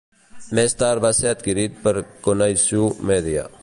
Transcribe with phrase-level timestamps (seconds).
[0.59, 1.95] Més tard va ser adquirit per
[2.31, 3.51] Connoisseur Media.